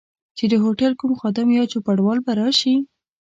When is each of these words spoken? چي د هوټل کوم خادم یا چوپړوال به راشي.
چي 0.37 0.45
د 0.51 0.55
هوټل 0.63 0.91
کوم 0.99 1.11
خادم 1.19 1.47
یا 1.57 1.63
چوپړوال 1.71 2.19
به 2.25 2.31
راشي. 2.39 2.75